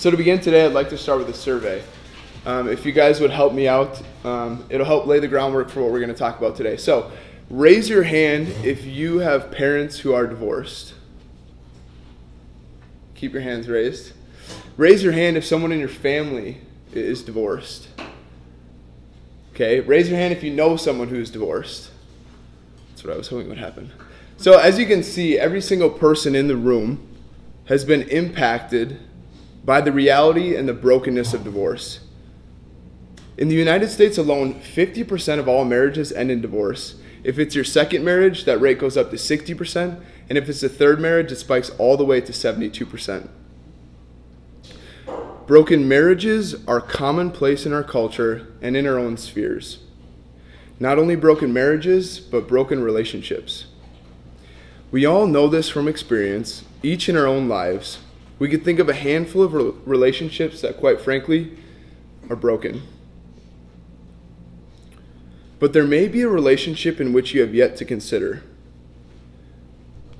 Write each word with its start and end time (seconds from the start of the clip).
So 0.00 0.10
to 0.10 0.16
begin 0.16 0.40
today, 0.40 0.64
I'd 0.64 0.72
like 0.72 0.88
to 0.88 0.96
start 0.96 1.18
with 1.18 1.28
a 1.28 1.34
survey. 1.34 1.82
Um, 2.46 2.70
if 2.70 2.86
you 2.86 2.92
guys 2.92 3.20
would 3.20 3.30
help 3.30 3.52
me 3.52 3.68
out, 3.68 4.00
um, 4.24 4.64
it'll 4.70 4.86
help 4.86 5.04
lay 5.04 5.20
the 5.20 5.28
groundwork 5.28 5.68
for 5.68 5.82
what 5.82 5.92
we're 5.92 6.00
going 6.00 6.08
to 6.08 6.18
talk 6.18 6.38
about 6.38 6.56
today. 6.56 6.78
So 6.78 7.12
raise 7.50 7.86
your 7.86 8.04
hand 8.04 8.48
if 8.64 8.86
you 8.86 9.18
have 9.18 9.50
parents 9.50 9.98
who 9.98 10.14
are 10.14 10.26
divorced. 10.26 10.94
Keep 13.14 13.34
your 13.34 13.42
hands 13.42 13.68
raised. 13.68 14.14
Raise 14.78 15.02
your 15.02 15.12
hand 15.12 15.36
if 15.36 15.44
someone 15.44 15.70
in 15.70 15.78
your 15.78 15.86
family 15.90 16.62
is 16.94 17.22
divorced. 17.22 17.88
Okay, 19.52 19.80
raise 19.80 20.08
your 20.08 20.16
hand 20.16 20.32
if 20.32 20.42
you 20.42 20.50
know 20.50 20.78
someone 20.78 21.08
who 21.08 21.20
is 21.20 21.30
divorced. 21.30 21.90
That's 22.88 23.04
what 23.04 23.12
I 23.12 23.18
was 23.18 23.28
hoping 23.28 23.50
would 23.50 23.58
happen. 23.58 23.92
So, 24.38 24.58
as 24.58 24.78
you 24.78 24.86
can 24.86 25.02
see, 25.02 25.38
every 25.38 25.60
single 25.60 25.90
person 25.90 26.34
in 26.34 26.48
the 26.48 26.56
room 26.56 27.06
has 27.66 27.84
been 27.84 28.08
impacted 28.08 28.98
by 29.64 29.80
the 29.80 29.92
reality 29.92 30.56
and 30.56 30.68
the 30.68 30.74
brokenness 30.74 31.34
of 31.34 31.44
divorce. 31.44 32.00
In 33.36 33.48
the 33.48 33.54
United 33.54 33.88
States 33.88 34.18
alone, 34.18 34.60
50% 34.60 35.38
of 35.38 35.48
all 35.48 35.64
marriages 35.64 36.12
end 36.12 36.30
in 36.30 36.40
divorce. 36.40 36.96
If 37.24 37.38
it's 37.38 37.54
your 37.54 37.64
second 37.64 38.04
marriage, 38.04 38.44
that 38.44 38.60
rate 38.60 38.78
goes 38.78 38.96
up 38.96 39.10
to 39.10 39.16
60%, 39.16 40.02
and 40.28 40.38
if 40.38 40.48
it's 40.48 40.62
a 40.62 40.68
third 40.68 41.00
marriage, 41.00 41.32
it 41.32 41.36
spikes 41.36 41.70
all 41.70 41.96
the 41.96 42.04
way 42.04 42.20
to 42.20 42.32
72%. 42.32 43.28
Broken 45.46 45.88
marriages 45.88 46.54
are 46.66 46.80
commonplace 46.80 47.66
in 47.66 47.72
our 47.72 47.82
culture 47.82 48.52
and 48.62 48.76
in 48.76 48.86
our 48.86 48.98
own 48.98 49.16
spheres. 49.16 49.78
Not 50.78 50.98
only 50.98 51.16
broken 51.16 51.52
marriages, 51.52 52.20
but 52.20 52.46
broken 52.46 52.82
relationships. 52.82 53.66
We 54.90 55.04
all 55.04 55.26
know 55.26 55.48
this 55.48 55.68
from 55.68 55.88
experience, 55.88 56.64
each 56.82 57.08
in 57.08 57.16
our 57.16 57.26
own 57.26 57.48
lives. 57.48 57.98
We 58.40 58.48
could 58.48 58.64
think 58.64 58.78
of 58.78 58.88
a 58.88 58.94
handful 58.94 59.42
of 59.42 59.86
relationships 59.86 60.62
that, 60.62 60.78
quite 60.78 60.98
frankly, 60.98 61.56
are 62.30 62.36
broken. 62.36 62.82
But 65.58 65.74
there 65.74 65.86
may 65.86 66.08
be 66.08 66.22
a 66.22 66.28
relationship 66.28 67.02
in 67.02 67.12
which 67.12 67.34
you 67.34 67.42
have 67.42 67.54
yet 67.54 67.76
to 67.76 67.84
consider. 67.84 68.42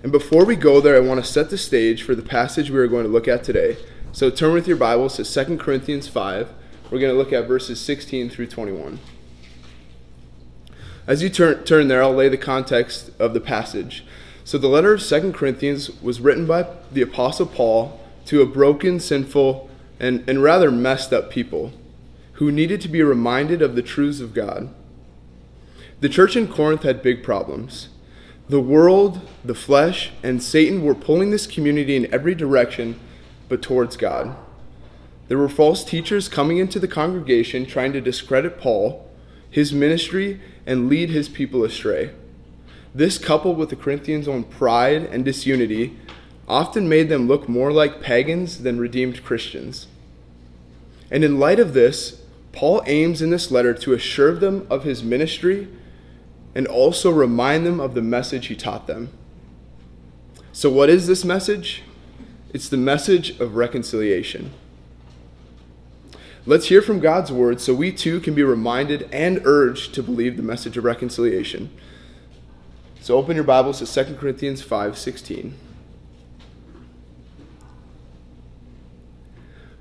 And 0.02 0.12
before 0.12 0.44
we 0.44 0.54
go 0.54 0.82
there, 0.82 0.96
I 0.96 1.00
want 1.00 1.24
to 1.24 1.30
set 1.30 1.48
the 1.48 1.56
stage 1.56 2.02
for 2.02 2.14
the 2.14 2.22
passage 2.22 2.70
we 2.70 2.78
are 2.78 2.86
going 2.86 3.06
to 3.06 3.10
look 3.10 3.26
at 3.26 3.42
today. 3.42 3.78
So 4.12 4.28
turn 4.28 4.52
with 4.52 4.68
your 4.68 4.76
Bibles 4.76 5.16
to 5.16 5.24
2 5.24 5.56
Corinthians 5.56 6.06
5. 6.06 6.52
We're 6.90 6.98
going 6.98 7.12
to 7.12 7.18
look 7.18 7.32
at 7.32 7.48
verses 7.48 7.80
16 7.80 8.28
through 8.28 8.48
21. 8.48 8.98
As 11.06 11.22
you 11.22 11.30
turn, 11.30 11.64
turn 11.64 11.88
there, 11.88 12.02
I'll 12.02 12.12
lay 12.12 12.28
the 12.28 12.36
context 12.36 13.12
of 13.18 13.32
the 13.32 13.40
passage. 13.40 14.04
So 14.44 14.58
the 14.58 14.68
letter 14.68 14.92
of 14.92 15.00
Second 15.00 15.32
Corinthians 15.32 16.02
was 16.02 16.20
written 16.20 16.46
by 16.46 16.66
the 16.92 17.00
Apostle 17.00 17.46
Paul 17.46 17.99
to 18.30 18.40
a 18.40 18.46
broken, 18.46 19.00
sinful, 19.00 19.68
and, 19.98 20.22
and 20.28 20.40
rather 20.40 20.70
messed 20.70 21.12
up 21.12 21.30
people 21.30 21.72
who 22.34 22.52
needed 22.52 22.80
to 22.80 22.88
be 22.88 23.02
reminded 23.02 23.60
of 23.60 23.74
the 23.74 23.82
truths 23.82 24.20
of 24.20 24.32
God. 24.32 24.72
The 25.98 26.08
church 26.08 26.36
in 26.36 26.46
Corinth 26.46 26.84
had 26.84 27.02
big 27.02 27.24
problems. 27.24 27.88
The 28.48 28.60
world, 28.60 29.20
the 29.44 29.56
flesh, 29.56 30.12
and 30.22 30.40
Satan 30.40 30.84
were 30.84 30.94
pulling 30.94 31.32
this 31.32 31.48
community 31.48 31.96
in 31.96 32.14
every 32.14 32.36
direction 32.36 33.00
but 33.48 33.62
towards 33.62 33.96
God. 33.96 34.36
There 35.26 35.36
were 35.36 35.48
false 35.48 35.82
teachers 35.82 36.28
coming 36.28 36.58
into 36.58 36.78
the 36.78 36.86
congregation 36.86 37.66
trying 37.66 37.92
to 37.94 38.00
discredit 38.00 38.60
Paul, 38.60 39.10
his 39.50 39.72
ministry, 39.72 40.40
and 40.64 40.88
lead 40.88 41.10
his 41.10 41.28
people 41.28 41.64
astray. 41.64 42.12
This, 42.94 43.18
coupled 43.18 43.58
with 43.58 43.70
the 43.70 43.76
Corinthians' 43.76 44.28
own 44.28 44.44
pride 44.44 45.02
and 45.06 45.24
disunity, 45.24 45.98
often 46.50 46.88
made 46.88 47.08
them 47.08 47.28
look 47.28 47.48
more 47.48 47.72
like 47.72 48.02
pagans 48.02 48.62
than 48.62 48.80
redeemed 48.80 49.24
Christians. 49.24 49.86
And 51.10 51.24
in 51.24 51.38
light 51.38 51.60
of 51.60 51.72
this, 51.72 52.20
Paul 52.52 52.82
aims 52.86 53.22
in 53.22 53.30
this 53.30 53.50
letter 53.50 53.72
to 53.74 53.92
assure 53.92 54.34
them 54.34 54.66
of 54.68 54.84
his 54.84 55.02
ministry 55.02 55.68
and 56.54 56.66
also 56.66 57.10
remind 57.10 57.64
them 57.64 57.80
of 57.80 57.94
the 57.94 58.02
message 58.02 58.48
he 58.48 58.56
taught 58.56 58.86
them. 58.86 59.10
So, 60.52 60.68
what 60.68 60.90
is 60.90 61.06
this 61.06 61.24
message? 61.24 61.82
It's 62.52 62.68
the 62.68 62.76
message 62.76 63.38
of 63.38 63.54
reconciliation. 63.54 64.52
Let's 66.46 66.66
hear 66.66 66.82
from 66.82 66.98
God's 66.98 67.30
word 67.30 67.60
so 67.60 67.74
we 67.74 67.92
too 67.92 68.18
can 68.18 68.34
be 68.34 68.42
reminded 68.42 69.08
and 69.12 69.40
urged 69.44 69.94
to 69.94 70.02
believe 70.02 70.36
the 70.36 70.42
message 70.42 70.76
of 70.76 70.84
reconciliation. 70.84 71.70
So 73.00 73.16
open 73.16 73.36
your 73.36 73.44
Bibles 73.44 73.78
to 73.78 73.86
2 73.86 74.16
Corinthians 74.16 74.60
5:16. 74.62 75.52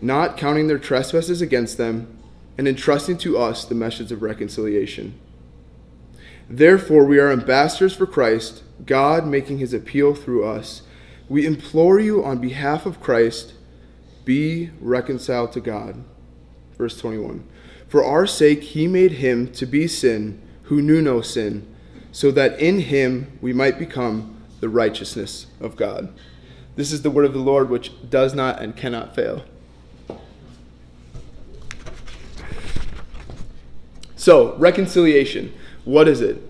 not 0.00 0.36
counting 0.36 0.68
their 0.68 0.78
trespasses 0.78 1.42
against 1.42 1.76
them, 1.76 2.18
and 2.56 2.68
entrusting 2.68 3.18
to 3.18 3.38
us 3.38 3.64
the 3.64 3.74
message 3.74 4.12
of 4.12 4.22
reconciliation. 4.22 5.18
Therefore, 6.48 7.04
we 7.04 7.18
are 7.18 7.30
ambassadors 7.30 7.94
for 7.94 8.06
Christ, 8.06 8.62
God 8.84 9.26
making 9.26 9.58
his 9.58 9.72
appeal 9.72 10.14
through 10.14 10.44
us. 10.44 10.82
We 11.28 11.46
implore 11.46 11.98
you 11.98 12.24
on 12.24 12.38
behalf 12.38 12.84
of 12.84 13.00
Christ, 13.00 13.54
be 14.24 14.70
reconciled 14.80 15.52
to 15.52 15.60
God. 15.60 16.04
Verse 16.76 16.98
21. 16.98 17.48
For 17.88 18.04
our 18.04 18.26
sake, 18.26 18.62
he 18.62 18.86
made 18.86 19.12
him 19.12 19.50
to 19.52 19.66
be 19.66 19.86
sin 19.86 20.40
who 20.64 20.80
knew 20.80 21.02
no 21.02 21.20
sin 21.20 21.66
so 22.12 22.30
that 22.30 22.58
in 22.60 22.80
him 22.80 23.38
we 23.40 23.52
might 23.52 23.78
become 23.78 24.36
the 24.60 24.68
righteousness 24.68 25.46
of 25.60 25.76
God. 25.76 26.12
This 26.76 26.92
is 26.92 27.02
the 27.02 27.10
word 27.10 27.24
of 27.24 27.32
the 27.32 27.38
Lord 27.38 27.68
which 27.68 27.92
does 28.08 28.34
not 28.34 28.60
and 28.60 28.76
cannot 28.76 29.14
fail. 29.14 29.44
So, 34.22 34.54
reconciliation. 34.54 35.52
What 35.84 36.06
is 36.06 36.20
it? 36.20 36.40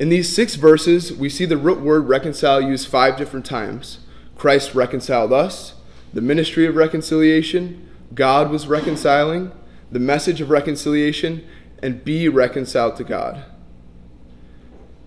In 0.00 0.08
these 0.08 0.34
six 0.34 0.56
verses, 0.56 1.12
we 1.12 1.28
see 1.28 1.44
the 1.44 1.56
root 1.56 1.80
word 1.80 2.08
reconcile 2.08 2.60
used 2.60 2.88
five 2.88 3.16
different 3.16 3.46
times. 3.46 4.00
Christ 4.34 4.74
reconciled 4.74 5.32
us, 5.32 5.74
the 6.12 6.20
ministry 6.20 6.66
of 6.66 6.74
reconciliation, 6.74 7.88
God 8.12 8.50
was 8.50 8.66
reconciling, 8.66 9.52
the 9.88 10.00
message 10.00 10.40
of 10.40 10.50
reconciliation, 10.50 11.46
and 11.80 12.04
be 12.04 12.28
reconciled 12.28 12.96
to 12.96 13.04
God. 13.04 13.44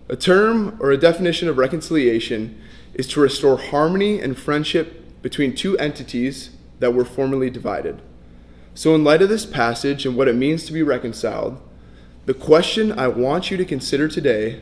A 0.08 0.16
term 0.16 0.78
or 0.80 0.92
a 0.92 0.98
definition 0.98 1.50
of 1.50 1.58
reconciliation 1.58 2.58
is 2.94 3.10
to 3.10 3.20
restore 3.20 3.58
harmony 3.58 4.22
and 4.22 4.40
friendship 4.40 5.22
between 5.22 5.54
two 5.54 5.78
entities 5.80 6.52
that 6.80 6.94
were 6.94 7.04
formerly 7.04 7.50
divided. 7.50 8.02
So, 8.74 8.96
in 8.96 9.04
light 9.04 9.22
of 9.22 9.28
this 9.28 9.46
passage 9.46 10.06
and 10.06 10.16
what 10.16 10.30
it 10.30 10.36
means 10.38 10.64
to 10.64 10.72
be 10.72 10.82
reconciled, 10.82 11.62
the 12.26 12.34
question 12.34 12.92
I 12.92 13.08
want 13.08 13.52
you 13.52 13.58
to 13.58 13.66
consider 13.66 14.08
today 14.08 14.62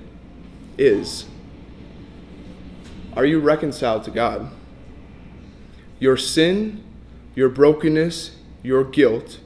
is 0.77 1.25
Are 3.15 3.25
you 3.25 3.39
reconciled 3.39 4.03
to 4.05 4.11
God? 4.11 4.51
Your 5.99 6.17
sin, 6.17 6.83
your 7.35 7.49
brokenness, 7.49 8.35
your 8.61 8.83
guilt 8.83 9.39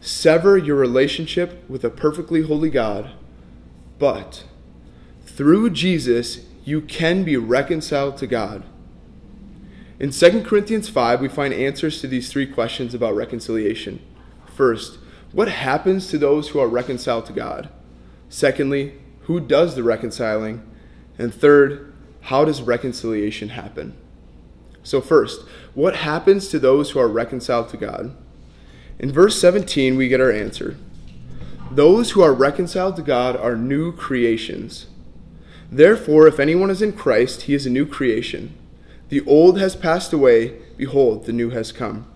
sever 0.00 0.56
your 0.56 0.76
relationship 0.76 1.68
with 1.68 1.84
a 1.84 1.90
perfectly 1.90 2.42
holy 2.42 2.70
God, 2.70 3.10
but 3.98 4.44
through 5.24 5.70
Jesus, 5.70 6.40
you 6.64 6.80
can 6.80 7.24
be 7.24 7.36
reconciled 7.36 8.16
to 8.18 8.26
God. 8.26 8.64
In 9.98 10.10
2 10.10 10.42
Corinthians 10.42 10.88
5, 10.88 11.20
we 11.20 11.28
find 11.28 11.52
answers 11.52 12.00
to 12.00 12.06
these 12.06 12.30
three 12.30 12.46
questions 12.46 12.94
about 12.94 13.16
reconciliation. 13.16 14.00
First, 14.54 14.98
what 15.32 15.48
happens 15.48 16.08
to 16.08 16.18
those 16.18 16.48
who 16.48 16.58
are 16.58 16.68
reconciled 16.68 17.26
to 17.26 17.32
God? 17.32 17.68
Secondly, 18.28 18.94
who 19.22 19.40
does 19.40 19.74
the 19.74 19.82
reconciling? 19.82 20.62
And 21.18 21.34
third, 21.34 21.92
how 22.22 22.44
does 22.44 22.62
reconciliation 22.62 23.50
happen? 23.50 23.94
So, 24.82 25.00
first, 25.00 25.42
what 25.74 25.96
happens 25.96 26.48
to 26.48 26.58
those 26.58 26.90
who 26.90 26.98
are 26.98 27.08
reconciled 27.08 27.68
to 27.70 27.76
God? 27.76 28.16
In 28.98 29.12
verse 29.12 29.38
17, 29.40 29.96
we 29.96 30.08
get 30.08 30.20
our 30.20 30.32
answer. 30.32 30.76
Those 31.70 32.12
who 32.12 32.22
are 32.22 32.32
reconciled 32.32 32.96
to 32.96 33.02
God 33.02 33.36
are 33.36 33.54
new 33.54 33.92
creations. 33.92 34.86
Therefore, 35.70 36.26
if 36.26 36.40
anyone 36.40 36.70
is 36.70 36.80
in 36.80 36.92
Christ, 36.92 37.42
he 37.42 37.54
is 37.54 37.66
a 37.66 37.70
new 37.70 37.84
creation. 37.84 38.56
The 39.10 39.24
old 39.26 39.58
has 39.60 39.76
passed 39.76 40.12
away, 40.12 40.58
behold, 40.76 41.26
the 41.26 41.32
new 41.32 41.50
has 41.50 41.72
come. 41.72 42.06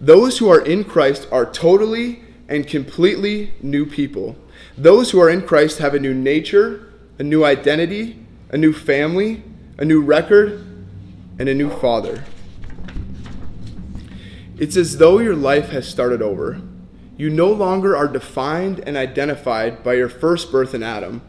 Those 0.00 0.38
who 0.38 0.48
are 0.48 0.64
in 0.64 0.84
Christ 0.84 1.26
are 1.32 1.44
totally 1.44 2.22
and 2.48 2.66
completely 2.66 3.52
new 3.60 3.84
people. 3.84 4.36
Those 4.76 5.10
who 5.10 5.20
are 5.20 5.28
in 5.28 5.42
Christ 5.42 5.78
have 5.78 5.94
a 5.94 5.98
new 5.98 6.14
nature, 6.14 6.92
a 7.18 7.24
new 7.24 7.44
identity, 7.44 8.18
a 8.50 8.56
new 8.56 8.72
family, 8.72 9.42
a 9.76 9.84
new 9.84 10.00
record, 10.00 10.64
and 11.38 11.48
a 11.48 11.54
new 11.54 11.70
father. 11.70 12.24
It's 14.56 14.76
as 14.76 14.98
though 14.98 15.18
your 15.18 15.36
life 15.36 15.70
has 15.70 15.86
started 15.88 16.22
over. 16.22 16.60
You 17.16 17.30
no 17.30 17.52
longer 17.52 17.96
are 17.96 18.08
defined 18.08 18.80
and 18.86 18.96
identified 18.96 19.82
by 19.82 19.94
your 19.94 20.08
first 20.08 20.52
birth 20.52 20.74
in 20.74 20.82
Adam, 20.84 21.22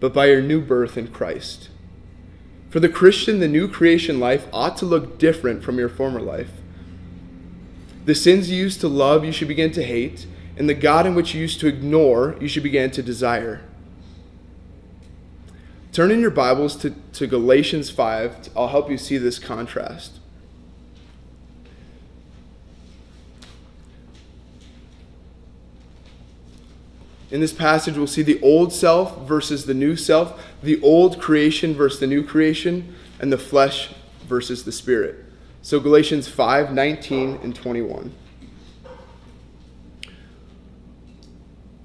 but 0.00 0.12
by 0.12 0.26
your 0.26 0.42
new 0.42 0.60
birth 0.60 0.98
in 0.98 1.08
Christ. 1.08 1.68
For 2.70 2.80
the 2.80 2.88
Christian, 2.88 3.38
the 3.38 3.46
new 3.46 3.68
creation 3.68 4.18
life 4.18 4.48
ought 4.52 4.76
to 4.78 4.84
look 4.84 5.18
different 5.18 5.62
from 5.62 5.78
your 5.78 5.88
former 5.88 6.20
life. 6.20 6.50
The 8.04 8.14
sins 8.14 8.50
you 8.50 8.56
used 8.56 8.80
to 8.80 8.88
love, 8.88 9.24
you 9.24 9.32
should 9.32 9.48
begin 9.48 9.72
to 9.72 9.82
hate, 9.82 10.26
and 10.56 10.68
the 10.68 10.74
God 10.74 11.06
in 11.06 11.14
which 11.14 11.34
you 11.34 11.40
used 11.40 11.60
to 11.60 11.66
ignore, 11.66 12.36
you 12.40 12.48
should 12.48 12.62
begin 12.62 12.90
to 12.92 13.02
desire. 13.02 13.62
Turn 15.92 16.10
in 16.10 16.20
your 16.20 16.30
Bibles 16.30 16.76
to, 16.76 16.90
to 16.90 17.26
Galatians 17.26 17.90
5. 17.90 18.50
I'll 18.56 18.68
help 18.68 18.90
you 18.90 18.98
see 18.98 19.16
this 19.16 19.38
contrast. 19.38 20.18
In 27.30 27.40
this 27.40 27.52
passage, 27.52 27.96
we'll 27.96 28.06
see 28.06 28.22
the 28.22 28.40
old 28.42 28.72
self 28.72 29.26
versus 29.26 29.64
the 29.64 29.74
new 29.74 29.96
self, 29.96 30.44
the 30.62 30.80
old 30.82 31.20
creation 31.20 31.74
versus 31.74 32.00
the 32.00 32.06
new 32.06 32.22
creation, 32.22 32.94
and 33.18 33.32
the 33.32 33.38
flesh 33.38 33.94
versus 34.28 34.64
the 34.64 34.72
spirit. 34.72 35.23
So 35.64 35.80
Galatians 35.80 36.28
5 36.28 36.74
19 36.74 37.38
and 37.42 37.56
21. 37.56 38.14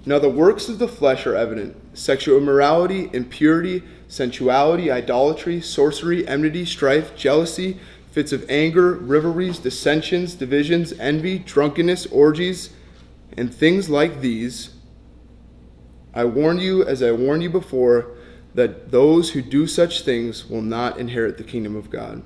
Now 0.06 0.20
the 0.20 0.28
works 0.28 0.68
of 0.68 0.80
the 0.80 0.88
flesh 0.90 1.26
are 1.26 1.34
evident 1.34 1.78
sexual 1.98 2.38
immorality, 2.38 3.10
impurity, 3.14 3.84
sensuality, 4.10 4.92
idolatry, 4.92 5.62
sorcery, 5.62 6.28
enmity, 6.28 6.66
strife, 6.66 7.16
jealousy, 7.16 7.80
fits 8.12 8.34
of 8.34 8.46
anger, 8.50 8.96
rivalries, 8.96 9.60
dissensions, 9.60 10.36
divisions, 10.36 10.92
envy, 11.00 11.40
drunkenness, 11.40 12.06
orgies, 12.08 12.72
and 13.38 13.56
things 13.56 13.90
like 13.90 14.20
these 14.20 14.72
I 16.14 16.26
warn 16.26 16.58
you, 16.58 16.84
as 16.84 17.02
I 17.02 17.14
warned 17.14 17.44
you 17.44 17.50
before, 17.50 18.12
that 18.56 18.92
those 18.92 19.30
who 19.30 19.42
do 19.42 19.68
such 19.68 20.02
things 20.02 20.50
will 20.50 20.62
not 20.62 20.98
inherit 20.98 21.38
the 21.38 21.46
kingdom 21.46 21.78
of 21.78 21.90
God. 21.90 22.24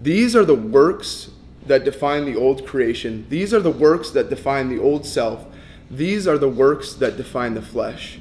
These 0.00 0.34
are 0.34 0.44
the 0.44 0.54
works 0.54 1.30
that 1.66 1.84
define 1.84 2.24
the 2.24 2.36
old 2.36 2.66
creation. 2.66 3.26
These 3.28 3.52
are 3.52 3.60
the 3.60 3.70
works 3.70 4.10
that 4.10 4.30
define 4.30 4.68
the 4.68 4.78
old 4.78 5.04
self. 5.04 5.46
These 5.90 6.26
are 6.26 6.38
the 6.38 6.48
works 6.48 6.94
that 6.94 7.16
define 7.16 7.54
the 7.54 7.62
flesh. 7.62 8.18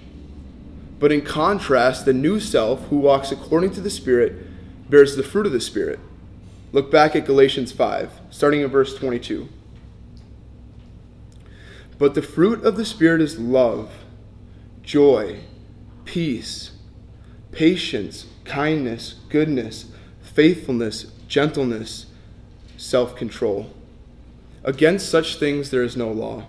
But 0.99 1.11
in 1.11 1.21
contrast, 1.21 2.05
the 2.05 2.13
new 2.13 2.39
self, 2.39 2.87
who 2.87 2.97
walks 2.97 3.31
according 3.31 3.71
to 3.71 3.81
the 3.81 3.89
Spirit, 3.89 4.89
bears 4.89 5.15
the 5.15 5.23
fruit 5.23 5.45
of 5.45 5.53
the 5.53 5.61
Spirit. 5.61 5.99
Look 6.71 6.91
back 6.91 7.15
at 7.15 7.25
Galatians 7.25 7.71
5, 7.71 8.11
starting 8.29 8.61
in 8.61 8.69
verse 8.69 8.95
22. 8.95 9.47
But 11.97 12.13
the 12.13 12.21
fruit 12.21 12.63
of 12.63 12.75
the 12.75 12.85
Spirit 12.85 13.21
is 13.21 13.39
love, 13.39 13.91
joy, 14.83 15.39
peace, 16.05 16.71
patience, 17.51 18.25
kindness, 18.43 19.15
goodness, 19.29 19.91
faithfulness, 20.21 21.11
gentleness, 21.29 22.07
self 22.75 23.15
control. 23.15 23.71
Against 24.63 25.09
such 25.09 25.37
things 25.37 25.69
there 25.69 25.83
is 25.83 25.95
no 25.95 26.11
law. 26.11 26.47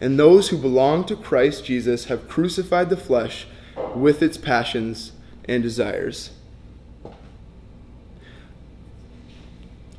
And 0.00 0.18
those 0.18 0.50
who 0.50 0.56
belong 0.56 1.04
to 1.06 1.16
Christ 1.16 1.64
Jesus 1.64 2.04
have 2.04 2.28
crucified 2.28 2.90
the 2.90 2.96
flesh 2.96 3.46
with 3.94 4.22
its 4.22 4.36
passions 4.36 5.12
and 5.46 5.62
desires. 5.62 6.30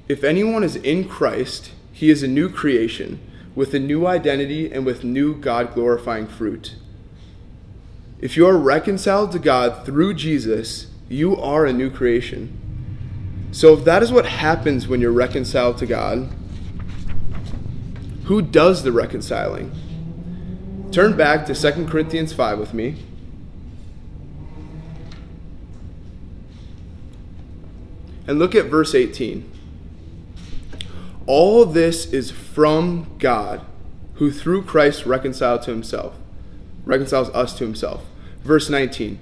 If 0.07 0.23
anyone 0.23 0.63
is 0.63 0.75
in 0.77 1.07
Christ, 1.07 1.71
he 1.91 2.09
is 2.09 2.23
a 2.23 2.27
new 2.27 2.49
creation 2.49 3.19
with 3.55 3.73
a 3.73 3.79
new 3.79 4.07
identity 4.07 4.71
and 4.71 4.85
with 4.85 5.03
new 5.03 5.35
God 5.35 5.73
glorifying 5.73 6.27
fruit. 6.27 6.75
If 8.19 8.37
you 8.37 8.47
are 8.47 8.57
reconciled 8.57 9.31
to 9.33 9.39
God 9.39 9.85
through 9.85 10.13
Jesus, 10.13 10.87
you 11.09 11.35
are 11.35 11.65
a 11.65 11.73
new 11.73 11.89
creation. 11.89 12.60
So, 13.51 13.73
if 13.73 13.83
that 13.83 14.01
is 14.01 14.11
what 14.11 14.25
happens 14.25 14.87
when 14.87 15.01
you're 15.01 15.11
reconciled 15.11 15.77
to 15.79 15.85
God, 15.85 16.29
who 18.25 18.41
does 18.41 18.83
the 18.83 18.93
reconciling? 18.93 19.71
Turn 20.91 21.17
back 21.17 21.45
to 21.47 21.53
2 21.53 21.85
Corinthians 21.87 22.31
5 22.31 22.57
with 22.57 22.73
me. 22.73 22.95
And 28.25 28.39
look 28.39 28.55
at 28.55 28.67
verse 28.67 28.95
18. 28.95 29.49
All 31.25 31.65
this 31.65 32.05
is 32.13 32.31
from 32.31 33.17
God, 33.19 33.65
who 34.15 34.31
through 34.31 34.63
Christ 34.63 35.05
reconciled 35.05 35.63
to 35.63 35.71
himself, 35.71 36.15
reconciles 36.85 37.29
us 37.31 37.53
to 37.57 37.65
himself. 37.65 38.05
Verse 38.43 38.69
19. 38.69 39.19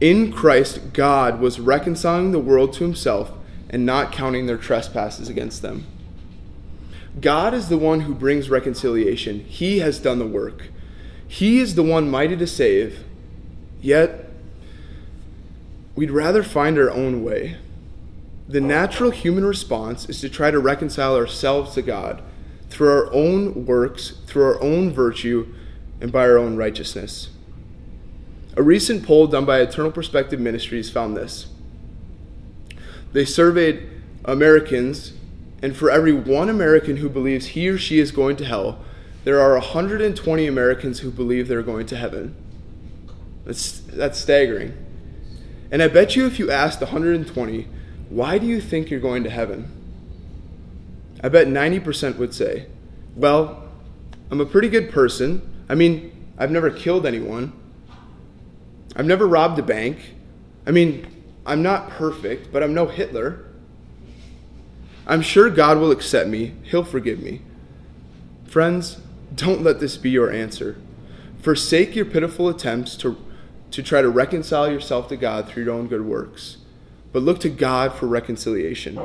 In 0.00 0.32
Christ, 0.32 0.92
God 0.92 1.40
was 1.40 1.60
reconciling 1.60 2.32
the 2.32 2.38
world 2.38 2.74
to 2.74 2.84
himself 2.84 3.32
and 3.70 3.86
not 3.86 4.12
counting 4.12 4.46
their 4.46 4.58
trespasses 4.58 5.28
against 5.28 5.62
them. 5.62 5.86
God 7.20 7.54
is 7.54 7.68
the 7.68 7.78
one 7.78 8.00
who 8.00 8.14
brings 8.14 8.50
reconciliation. 8.50 9.40
He 9.40 9.78
has 9.78 9.98
done 9.98 10.18
the 10.18 10.26
work. 10.26 10.64
He 11.26 11.60
is 11.60 11.76
the 11.76 11.82
one 11.82 12.10
mighty 12.10 12.36
to 12.36 12.46
save. 12.46 13.04
Yet, 13.80 14.28
we'd 15.94 16.10
rather 16.10 16.42
find 16.42 16.78
our 16.78 16.90
own 16.90 17.24
way. 17.24 17.56
The 18.48 18.60
natural 18.60 19.10
human 19.10 19.44
response 19.44 20.08
is 20.08 20.20
to 20.20 20.28
try 20.28 20.50
to 20.50 20.58
reconcile 20.58 21.14
ourselves 21.14 21.74
to 21.74 21.82
God 21.82 22.22
through 22.68 22.90
our 22.90 23.12
own 23.12 23.66
works, 23.66 24.14
through 24.26 24.44
our 24.44 24.60
own 24.60 24.92
virtue, 24.92 25.52
and 26.00 26.10
by 26.10 26.22
our 26.22 26.38
own 26.38 26.56
righteousness. 26.56 27.30
A 28.56 28.62
recent 28.62 29.04
poll 29.04 29.28
done 29.28 29.44
by 29.44 29.60
Eternal 29.60 29.92
Perspective 29.92 30.40
Ministries 30.40 30.90
found 30.90 31.16
this. 31.16 31.46
They 33.12 33.24
surveyed 33.24 33.88
Americans, 34.24 35.12
and 35.62 35.76
for 35.76 35.90
every 35.90 36.12
one 36.12 36.48
American 36.48 36.98
who 36.98 37.08
believes 37.08 37.46
he 37.48 37.68
or 37.68 37.78
she 37.78 37.98
is 37.98 38.12
going 38.12 38.36
to 38.36 38.44
hell, 38.44 38.84
there 39.24 39.40
are 39.40 39.54
120 39.54 40.46
Americans 40.46 41.00
who 41.00 41.10
believe 41.10 41.48
they're 41.48 41.62
going 41.62 41.86
to 41.86 41.96
heaven. 41.96 42.34
That's, 43.44 43.80
that's 43.80 44.18
staggering. 44.18 44.74
And 45.70 45.82
I 45.82 45.88
bet 45.88 46.16
you 46.16 46.26
if 46.26 46.38
you 46.38 46.50
asked 46.50 46.80
120, 46.80 47.68
why 48.08 48.38
do 48.38 48.46
you 48.46 48.60
think 48.60 48.90
you're 48.90 49.00
going 49.00 49.24
to 49.24 49.30
heaven? 49.30 49.70
I 51.22 51.28
bet 51.28 51.46
90% 51.46 52.16
would 52.16 52.34
say, 52.34 52.66
Well, 53.14 53.68
I'm 54.30 54.40
a 54.40 54.46
pretty 54.46 54.68
good 54.68 54.90
person. 54.90 55.64
I 55.68 55.74
mean, 55.74 56.28
I've 56.38 56.50
never 56.50 56.70
killed 56.70 57.06
anyone. 57.06 57.52
I've 58.96 59.06
never 59.06 59.26
robbed 59.26 59.58
a 59.58 59.62
bank. 59.62 60.14
I 60.66 60.70
mean, 60.72 61.06
I'm 61.50 61.62
not 61.62 61.90
perfect, 61.90 62.52
but 62.52 62.62
I'm 62.62 62.72
no 62.72 62.86
Hitler. 62.86 63.44
I'm 65.06 65.22
sure 65.22 65.50
God 65.50 65.78
will 65.78 65.90
accept 65.90 66.28
me, 66.28 66.54
He'll 66.62 66.84
forgive 66.84 67.20
me. 67.20 67.42
Friends, 68.46 68.98
don't 69.34 69.62
let 69.62 69.80
this 69.80 69.96
be 69.96 70.10
your 70.10 70.30
answer. 70.30 70.76
Forsake 71.40 71.94
your 71.96 72.04
pitiful 72.04 72.48
attempts 72.48 72.96
to, 72.96 73.16
to 73.70 73.82
try 73.82 74.02
to 74.02 74.08
reconcile 74.08 74.70
yourself 74.70 75.08
to 75.08 75.16
God 75.16 75.48
through 75.48 75.64
your 75.64 75.74
own 75.74 75.88
good 75.88 76.04
works 76.04 76.58
but 77.12 77.22
look 77.22 77.40
to 77.40 77.48
God 77.48 77.92
for 77.94 78.06
reconciliation. 78.06 79.00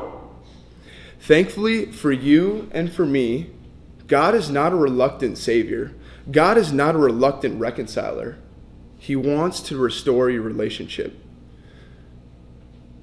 Thankfully 1.20 1.92
for 1.92 2.12
you 2.12 2.70
and 2.72 2.92
for 2.92 3.06
me, 3.06 3.50
God 4.08 4.36
is 4.36 4.50
not 4.50 4.74
a 4.74 4.76
reluctant 4.76 5.38
Savior. 5.38 5.94
God 6.32 6.58
is 6.58 6.72
not 6.72 6.96
a 6.96 7.00
reluctant 7.00 7.60
reconciler. 7.60 8.38
He 9.00 9.16
wants 9.16 9.60
to 9.62 9.78
restore 9.78 10.30
your 10.30 10.44
relationship. 10.44 11.20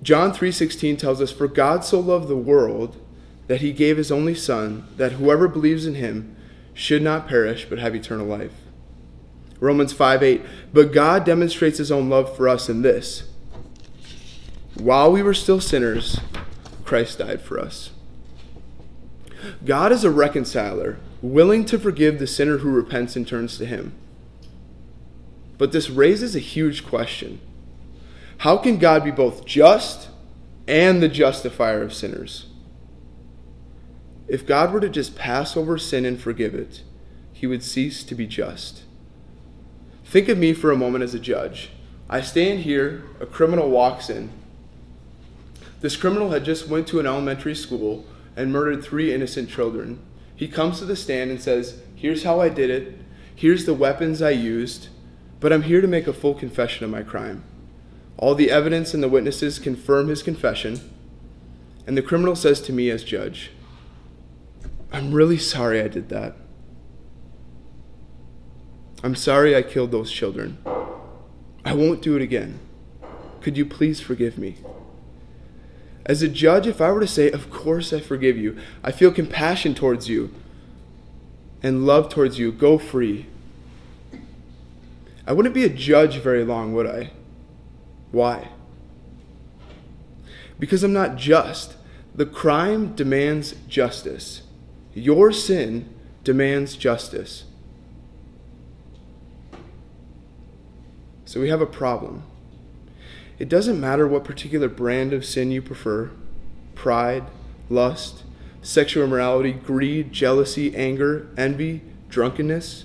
John 0.02 0.32
3:16 0.32 0.96
tells 0.96 1.20
us 1.20 1.30
for 1.30 1.48
God 1.48 1.84
so 1.84 2.00
loved 2.00 2.28
the 2.28 2.36
world 2.36 2.96
that 3.46 3.60
he 3.60 3.72
gave 3.72 3.96
his 3.96 4.10
only 4.10 4.34
son 4.34 4.84
that 4.96 5.12
whoever 5.12 5.48
believes 5.48 5.86
in 5.86 5.94
him 5.94 6.34
should 6.74 7.02
not 7.02 7.28
perish 7.28 7.66
but 7.68 7.78
have 7.78 7.94
eternal 7.94 8.26
life. 8.26 8.52
Romans 9.60 9.92
5:8 9.92 10.42
But 10.72 10.92
God 10.92 11.24
demonstrates 11.24 11.78
his 11.78 11.92
own 11.92 12.08
love 12.08 12.34
for 12.36 12.48
us 12.48 12.68
in 12.68 12.82
this 12.82 13.24
while 14.74 15.12
we 15.12 15.22
were 15.22 15.34
still 15.34 15.60
sinners, 15.60 16.18
Christ 16.84 17.18
died 17.18 17.42
for 17.42 17.58
us. 17.58 17.90
God 19.64 19.92
is 19.92 20.02
a 20.02 20.10
reconciler, 20.10 20.98
willing 21.20 21.64
to 21.66 21.78
forgive 21.78 22.18
the 22.18 22.26
sinner 22.26 22.58
who 22.58 22.70
repents 22.70 23.14
and 23.14 23.26
turns 23.26 23.58
to 23.58 23.66
Him. 23.66 23.92
But 25.58 25.72
this 25.72 25.90
raises 25.90 26.34
a 26.34 26.40
huge 26.40 26.86
question 26.86 27.40
How 28.42 28.56
can 28.56 28.78
God 28.78 29.04
be 29.04 29.10
both 29.10 29.44
just 29.44 30.08
and 30.68 31.02
the 31.02 31.08
justifier 31.08 31.82
of 31.82 31.92
sinners? 31.92 32.46
if 34.32 34.46
God 34.46 34.72
were 34.72 34.80
to 34.80 34.88
just 34.88 35.14
pass 35.14 35.58
over 35.58 35.76
sin 35.76 36.06
and 36.06 36.18
forgive 36.18 36.54
it, 36.54 36.82
he 37.34 37.46
would 37.46 37.62
cease 37.62 38.02
to 38.02 38.14
be 38.14 38.26
just. 38.26 38.84
Think 40.06 40.28
of 40.30 40.38
me 40.38 40.54
for 40.54 40.70
a 40.70 40.76
moment 40.76 41.04
as 41.04 41.12
a 41.12 41.18
judge. 41.18 41.68
I 42.08 42.22
stand 42.22 42.60
here, 42.60 43.04
a 43.20 43.26
criminal 43.26 43.68
walks 43.68 44.08
in. 44.08 44.30
This 45.82 45.96
criminal 45.96 46.30
had 46.30 46.46
just 46.46 46.66
went 46.66 46.86
to 46.88 46.98
an 46.98 47.06
elementary 47.06 47.54
school 47.54 48.06
and 48.34 48.50
murdered 48.50 48.82
three 48.82 49.12
innocent 49.12 49.50
children. 49.50 49.98
He 50.34 50.48
comes 50.48 50.78
to 50.78 50.86
the 50.86 50.96
stand 50.96 51.30
and 51.30 51.42
says, 51.42 51.82
"Here's 51.94 52.22
how 52.22 52.40
I 52.40 52.48
did 52.48 52.70
it. 52.70 52.98
Here's 53.34 53.66
the 53.66 53.74
weapons 53.74 54.22
I 54.22 54.30
used, 54.30 54.88
but 55.40 55.52
I'm 55.52 55.62
here 55.62 55.82
to 55.82 55.86
make 55.86 56.06
a 56.06 56.14
full 56.14 56.34
confession 56.34 56.84
of 56.84 56.90
my 56.90 57.02
crime." 57.02 57.44
All 58.22 58.36
the 58.36 58.52
evidence 58.52 58.94
and 58.94 59.02
the 59.02 59.08
witnesses 59.08 59.58
confirm 59.58 60.06
his 60.06 60.22
confession, 60.22 60.78
and 61.88 61.96
the 61.96 62.02
criminal 62.02 62.36
says 62.36 62.60
to 62.60 62.72
me 62.72 62.88
as 62.88 63.02
judge, 63.02 63.50
I'm 64.92 65.12
really 65.12 65.38
sorry 65.38 65.82
I 65.82 65.88
did 65.88 66.08
that. 66.10 66.36
I'm 69.02 69.16
sorry 69.16 69.56
I 69.56 69.62
killed 69.62 69.90
those 69.90 70.12
children. 70.12 70.58
I 71.64 71.74
won't 71.74 72.00
do 72.00 72.14
it 72.14 72.22
again. 72.22 72.60
Could 73.40 73.56
you 73.56 73.66
please 73.66 74.00
forgive 74.00 74.38
me? 74.38 74.54
As 76.06 76.22
a 76.22 76.28
judge, 76.28 76.68
if 76.68 76.80
I 76.80 76.92
were 76.92 77.00
to 77.00 77.08
say, 77.08 77.28
Of 77.28 77.50
course 77.50 77.92
I 77.92 77.98
forgive 77.98 78.38
you, 78.38 78.56
I 78.84 78.92
feel 78.92 79.10
compassion 79.10 79.74
towards 79.74 80.08
you 80.08 80.32
and 81.60 81.86
love 81.86 82.08
towards 82.08 82.38
you, 82.38 82.52
go 82.52 82.78
free. 82.78 83.26
I 85.26 85.32
wouldn't 85.32 85.56
be 85.56 85.64
a 85.64 85.68
judge 85.68 86.18
very 86.18 86.44
long, 86.44 86.72
would 86.74 86.86
I? 86.86 87.10
Why? 88.12 88.48
Because 90.58 90.84
I'm 90.84 90.92
not 90.92 91.16
just. 91.16 91.74
The 92.14 92.26
crime 92.26 92.94
demands 92.94 93.54
justice. 93.66 94.42
Your 94.94 95.32
sin 95.32 95.88
demands 96.22 96.76
justice. 96.76 97.44
So 101.24 101.40
we 101.40 101.48
have 101.48 101.62
a 101.62 101.66
problem. 101.66 102.24
It 103.38 103.48
doesn't 103.48 103.80
matter 103.80 104.06
what 104.06 104.22
particular 104.22 104.68
brand 104.68 105.12
of 105.12 105.24
sin 105.24 105.50
you 105.50 105.62
prefer 105.62 106.10
pride, 106.74 107.24
lust, 107.68 108.24
sexual 108.60 109.04
immorality, 109.04 109.52
greed, 109.52 110.12
jealousy, 110.12 110.74
anger, 110.76 111.28
envy, 111.36 111.80
drunkenness. 112.08 112.84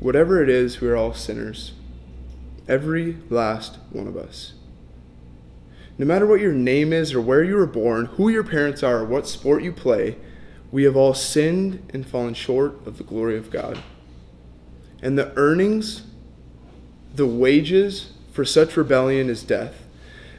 Whatever 0.00 0.42
it 0.42 0.48
is, 0.48 0.80
we 0.80 0.88
are 0.88 0.96
all 0.96 1.14
sinners. 1.14 1.72
Every 2.68 3.16
last 3.30 3.78
one 3.90 4.06
of 4.06 4.16
us. 4.16 4.52
No 5.96 6.06
matter 6.06 6.26
what 6.26 6.40
your 6.40 6.52
name 6.52 6.92
is 6.92 7.12
or 7.14 7.20
where 7.20 7.42
you 7.42 7.56
were 7.56 7.66
born, 7.66 8.06
who 8.06 8.28
your 8.28 8.44
parents 8.44 8.82
are, 8.82 8.98
or 8.98 9.04
what 9.04 9.26
sport 9.26 9.64
you 9.64 9.72
play, 9.72 10.16
we 10.70 10.84
have 10.84 10.96
all 10.96 11.14
sinned 11.14 11.90
and 11.92 12.06
fallen 12.06 12.34
short 12.34 12.86
of 12.86 12.98
the 12.98 13.04
glory 13.04 13.36
of 13.36 13.50
God. 13.50 13.82
And 15.02 15.18
the 15.18 15.32
earnings 15.36 16.02
the 17.14 17.26
wages 17.26 18.12
for 18.32 18.44
such 18.44 18.76
rebellion 18.76 19.28
is 19.28 19.42
death. 19.42 19.86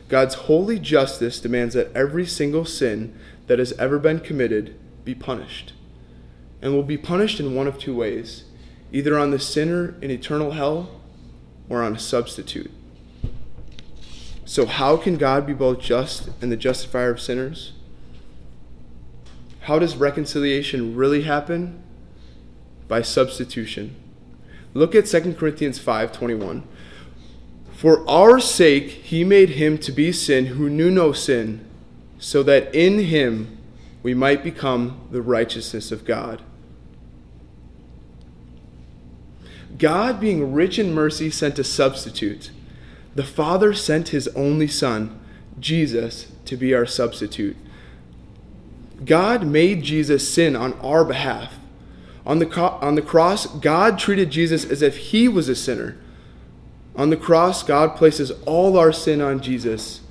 God's 0.08 0.36
holy 0.36 0.80
justice 0.80 1.40
demands 1.40 1.76
that 1.76 1.94
every 1.96 2.26
single 2.26 2.66
sin 2.66 3.18
that 3.48 3.60
has 3.60 3.74
ever 3.74 4.00
been 4.00 4.20
committed 4.20 4.80
be 5.04 5.14
punished. 5.14 5.74
And 6.62 6.74
will 6.74 6.84
be 6.84 6.98
punished 6.98 7.40
in 7.40 7.56
one 7.56 7.68
of 7.68 7.78
two 7.78 7.96
ways 7.96 8.46
either 8.92 9.20
on 9.20 9.30
the 9.30 9.40
sinner 9.40 9.94
in 10.02 10.10
eternal 10.10 10.52
hell 10.52 10.99
or 11.70 11.84
on 11.84 11.96
a 11.96 12.00
substitute. 12.00 12.72
So, 14.46 14.66
how 14.66 14.98
can 14.98 15.18
God 15.18 15.46
be 15.46 15.54
both 15.54 15.80
just 15.80 16.30
and 16.42 16.52
the 16.52 16.58
justifier 16.58 17.12
of 17.12 17.22
sinners? 17.22 17.74
How 19.62 19.78
does 19.78 19.96
reconciliation 19.96 20.96
really 20.96 21.22
happen? 21.22 21.84
By 22.88 23.04
substitution. 23.04 23.96
Look 24.74 24.96
at 24.96 25.08
2 25.08 25.38
Corinthians 25.38 25.78
5:21. 25.78 26.64
For 27.74 28.08
our 28.10 28.40
sake 28.40 28.90
he 28.90 29.24
made 29.24 29.52
him 29.52 29.78
to 29.78 29.92
be 29.92 30.12
sin 30.12 30.48
who 30.48 30.70
knew 30.70 30.90
no 30.90 31.12
sin, 31.12 31.62
so 32.18 32.42
that 32.44 32.74
in 32.74 33.00
him 33.00 33.58
we 34.02 34.14
might 34.14 34.44
become 34.44 35.02
the 35.12 35.22
righteousness 35.22 35.92
of 35.92 36.06
God. 36.06 36.42
God, 39.78 40.20
being 40.20 40.54
rich 40.54 40.80
in 40.80 40.94
mercy, 40.94 41.30
sent 41.30 41.60
a 41.60 41.64
substitute. 41.64 42.52
The 43.16 43.24
Father 43.24 43.74
sent 43.74 44.10
his 44.10 44.28
only 44.30 44.68
Son, 44.68 45.20
Jesus, 45.60 46.32
to 46.46 46.58
be 46.58 46.74
our 46.74 46.86
substitute. 46.86 47.56
God 49.06 49.46
made 49.46 49.84
Jesus 49.84 50.28
sin 50.28 50.56
on 50.56 50.74
our 50.82 51.06
behalf 51.06 51.60
on 52.30 52.38
the, 52.38 52.62
on 52.62 52.94
the 52.94 53.02
cross, 53.02 53.48
God 53.48 53.98
treated 53.98 54.30
Jesus 54.30 54.64
as 54.64 54.84
if 54.84 54.98
he 54.98 55.28
was 55.28 55.50
a 55.50 55.56
sinner. 55.56 55.98
On 56.96 57.10
the 57.10 57.18
cross, 57.18 57.64
God 57.64 57.96
places 57.96 58.32
all 58.46 58.78
our 58.78 58.92
sin 58.92 59.20
on 59.20 59.42
Jesus, 59.42 60.02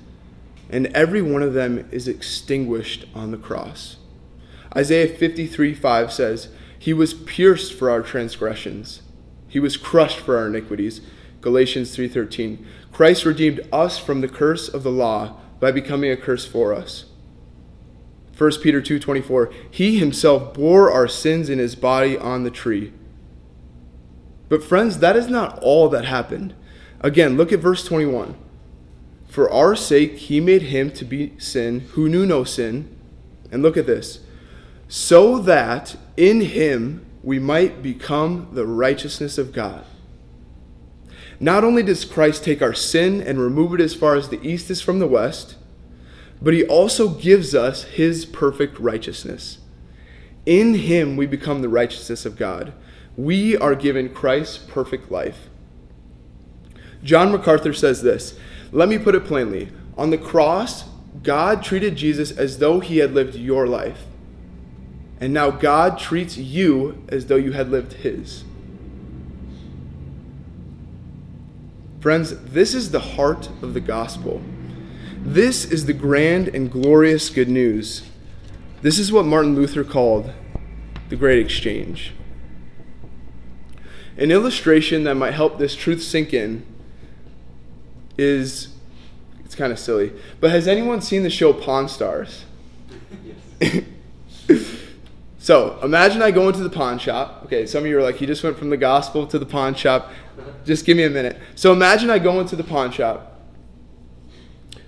and 0.68 0.88
every 0.88 1.22
one 1.22 1.44
of 1.44 1.54
them 1.54 1.88
is 1.92 2.08
extinguished 2.08 3.04
on 3.14 3.30
the 3.30 3.36
cross. 3.36 3.98
Isaiah 4.76 5.06
53 5.06 5.74
5 5.74 6.12
says, 6.12 6.48
He 6.76 6.92
was 6.92 7.14
pierced 7.14 7.72
for 7.72 7.88
our 7.88 8.02
transgressions, 8.02 9.02
He 9.48 9.58
was 9.58 9.76
crushed 9.76 10.20
for 10.20 10.36
our 10.36 10.46
iniquities. 10.46 11.00
Galatians 11.40 11.96
3:13 11.96 12.64
Christ 12.92 13.24
redeemed 13.24 13.60
us 13.72 13.98
from 13.98 14.20
the 14.20 14.28
curse 14.28 14.68
of 14.68 14.82
the 14.82 14.90
law 14.90 15.36
by 15.60 15.72
becoming 15.72 16.10
a 16.10 16.16
curse 16.16 16.44
for 16.44 16.74
us. 16.74 17.06
1 18.36 18.60
Peter 18.62 18.80
2:24 18.80 19.50
He 19.70 19.98
himself 19.98 20.54
bore 20.54 20.90
our 20.92 21.08
sins 21.08 21.48
in 21.48 21.58
his 21.58 21.74
body 21.74 22.16
on 22.16 22.44
the 22.44 22.50
tree. 22.50 22.92
But 24.48 24.62
friends, 24.62 24.98
that 24.98 25.16
is 25.16 25.28
not 25.28 25.58
all 25.60 25.88
that 25.88 26.04
happened. 26.04 26.54
Again, 27.00 27.36
look 27.36 27.52
at 27.52 27.60
verse 27.60 27.84
21. 27.84 28.34
For 29.28 29.50
our 29.50 29.76
sake 29.76 30.16
he 30.16 30.40
made 30.40 30.62
him 30.62 30.90
to 30.92 31.04
be 31.04 31.32
sin 31.38 31.80
who 31.92 32.08
knew 32.08 32.24
no 32.24 32.44
sin. 32.44 32.88
And 33.50 33.62
look 33.62 33.76
at 33.76 33.86
this. 33.86 34.20
So 34.88 35.38
that 35.38 35.96
in 36.16 36.40
him 36.40 37.04
we 37.22 37.38
might 37.38 37.82
become 37.82 38.48
the 38.52 38.66
righteousness 38.66 39.38
of 39.38 39.52
God. 39.52 39.84
Not 41.40 41.64
only 41.64 41.82
does 41.82 42.04
Christ 42.04 42.44
take 42.44 42.62
our 42.62 42.74
sin 42.74 43.20
and 43.20 43.40
remove 43.40 43.74
it 43.74 43.80
as 43.80 43.94
far 43.94 44.16
as 44.16 44.28
the 44.28 44.42
east 44.46 44.70
is 44.70 44.80
from 44.80 44.98
the 44.98 45.06
west, 45.06 45.56
but 46.40 46.54
he 46.54 46.64
also 46.64 47.08
gives 47.08 47.54
us 47.54 47.84
his 47.84 48.24
perfect 48.24 48.78
righteousness. 48.78 49.58
In 50.46 50.74
him 50.74 51.16
we 51.16 51.26
become 51.26 51.62
the 51.62 51.68
righteousness 51.68 52.24
of 52.24 52.36
God. 52.36 52.72
We 53.16 53.56
are 53.56 53.74
given 53.74 54.14
Christ's 54.14 54.58
perfect 54.58 55.10
life. 55.10 55.48
John 57.02 57.30
MacArthur 57.30 57.72
says 57.72 58.02
this 58.02 58.38
Let 58.72 58.88
me 58.88 58.98
put 58.98 59.14
it 59.14 59.24
plainly. 59.24 59.68
On 59.96 60.10
the 60.10 60.18
cross, 60.18 60.84
God 61.22 61.62
treated 61.62 61.96
Jesus 61.96 62.30
as 62.30 62.58
though 62.58 62.80
he 62.80 62.98
had 62.98 63.12
lived 63.12 63.34
your 63.34 63.66
life. 63.66 64.04
And 65.20 65.32
now 65.32 65.50
God 65.50 65.98
treats 65.98 66.36
you 66.36 67.02
as 67.08 67.26
though 67.26 67.36
you 67.36 67.52
had 67.52 67.70
lived 67.70 67.94
his. 67.94 68.44
Friends, 72.00 72.38
this 72.44 72.74
is 72.74 72.92
the 72.92 73.00
heart 73.00 73.48
of 73.60 73.74
the 73.74 73.80
gospel. 73.80 74.40
This 75.20 75.64
is 75.64 75.86
the 75.86 75.92
grand 75.92 76.48
and 76.48 76.70
glorious 76.70 77.28
good 77.28 77.48
news. 77.48 78.02
This 78.82 79.00
is 79.00 79.10
what 79.10 79.26
Martin 79.26 79.56
Luther 79.56 79.82
called 79.82 80.32
the 81.08 81.16
Great 81.16 81.40
Exchange. 81.44 82.12
An 84.16 84.30
illustration 84.30 85.02
that 85.04 85.16
might 85.16 85.34
help 85.34 85.58
this 85.58 85.74
truth 85.74 86.02
sink 86.02 86.32
in 86.32 86.64
is 88.16 88.68
it's 89.44 89.54
kind 89.56 89.72
of 89.72 89.78
silly, 89.78 90.12
but 90.40 90.50
has 90.50 90.68
anyone 90.68 91.00
seen 91.00 91.24
the 91.24 91.30
show 91.30 91.52
Pawn 91.52 91.88
Stars? 91.88 92.44
so 95.48 95.78
imagine 95.82 96.20
I 96.20 96.30
go 96.30 96.46
into 96.48 96.62
the 96.62 96.68
pawn 96.68 96.98
shop. 96.98 97.40
Okay, 97.46 97.64
some 97.64 97.84
of 97.84 97.86
you 97.86 97.98
are 97.98 98.02
like, 98.02 98.16
he 98.16 98.26
just 98.26 98.44
went 98.44 98.58
from 98.58 98.68
the 98.68 98.76
gospel 98.76 99.26
to 99.28 99.38
the 99.38 99.46
pawn 99.46 99.74
shop. 99.74 100.12
Just 100.66 100.84
give 100.84 100.94
me 100.94 101.04
a 101.04 101.08
minute. 101.08 101.40
So 101.54 101.72
imagine 101.72 102.10
I 102.10 102.18
go 102.18 102.38
into 102.38 102.54
the 102.54 102.62
pawn 102.62 102.92
shop 102.92 103.40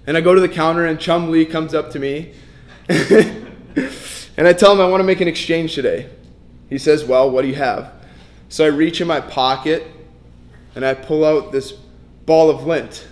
and 0.07 0.19
I 0.19 0.21
go 0.21 0.35
to 0.35 0.40
the 0.43 0.50
counter, 0.50 0.85
and 0.85 0.99
Chumlee 0.99 1.50
comes 1.50 1.73
up 1.73 1.88
to 1.93 1.99
me. 1.99 2.35
and 2.90 4.47
I 4.47 4.52
tell 4.52 4.75
him 4.75 4.83
I 4.83 4.87
want 4.87 5.00
to 5.00 5.05
make 5.05 5.23
an 5.23 5.29
exchange 5.29 5.75
today. 5.75 6.11
He 6.69 6.76
says, 6.76 7.07
Well, 7.07 7.31
what 7.31 7.40
do 7.40 7.49
you 7.49 7.55
have? 7.55 7.95
So 8.50 8.67
I 8.67 8.69
reach 8.69 9.00
in 9.00 9.09
my 9.09 9.23
pocket 9.23 9.87
and 10.75 10.85
I 10.85 10.93
pull 10.93 11.25
out 11.25 11.52
this 11.52 11.73
ball 11.73 12.50
of 12.50 12.67
lint. 12.67 13.09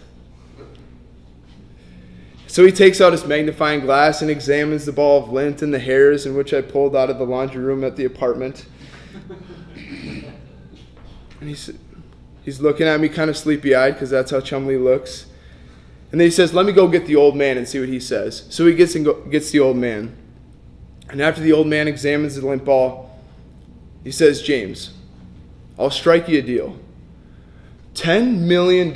So 2.48 2.64
he 2.64 2.72
takes 2.72 3.00
out 3.02 3.12
his 3.12 3.26
magnifying 3.26 3.80
glass 3.80 4.22
and 4.22 4.30
examines 4.30 4.86
the 4.86 4.92
ball 4.92 5.22
of 5.22 5.30
lint 5.30 5.60
and 5.60 5.72
the 5.72 5.78
hairs 5.78 6.24
in 6.24 6.34
which 6.34 6.54
I 6.54 6.62
pulled 6.62 6.96
out 6.96 7.10
of 7.10 7.18
the 7.18 7.24
laundry 7.24 7.62
room 7.62 7.84
at 7.84 7.94
the 7.96 8.06
apartment. 8.06 8.64
And 11.40 11.48
he's, 11.48 11.70
he's 12.42 12.58
looking 12.58 12.86
at 12.86 13.00
me 13.00 13.10
kind 13.10 13.28
of 13.28 13.36
sleepy 13.36 13.74
eyed 13.74 13.92
because 13.92 14.08
that's 14.08 14.30
how 14.30 14.40
Chumlee 14.40 14.82
looks. 14.82 15.26
And 16.10 16.18
then 16.18 16.26
he 16.26 16.30
says, 16.30 16.54
Let 16.54 16.64
me 16.64 16.72
go 16.72 16.88
get 16.88 17.06
the 17.06 17.16
old 17.16 17.36
man 17.36 17.58
and 17.58 17.68
see 17.68 17.80
what 17.80 17.90
he 17.90 18.00
says. 18.00 18.46
So 18.48 18.64
he 18.66 18.74
gets 18.74 18.94
and 18.94 19.04
go, 19.04 19.20
gets 19.26 19.50
the 19.50 19.60
old 19.60 19.76
man. 19.76 20.16
And 21.10 21.20
after 21.20 21.42
the 21.42 21.52
old 21.52 21.66
man 21.66 21.86
examines 21.86 22.36
the 22.36 22.46
lint 22.46 22.64
ball, 22.64 23.14
he 24.04 24.10
says, 24.10 24.40
James, 24.40 24.94
I'll 25.78 25.90
strike 25.90 26.28
you 26.28 26.38
a 26.38 26.42
deal. 26.42 26.78
$10 27.92 28.38
million 28.38 28.94